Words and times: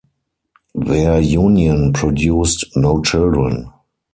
Their 0.73 1.19
union 1.21 1.93
produced 1.93 2.65
no 2.75 3.03
children. 3.03 3.71